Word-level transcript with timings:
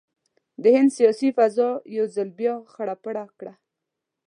د 0.63 0.65
هند 0.75 0.89
سیاسي 0.97 1.29
فضا 1.37 1.69
یو 1.97 2.05
ځل 2.15 2.29
بیا 2.39 2.55
خړه 2.71 2.95
پړه 3.03 3.25
کړه. 3.39 3.53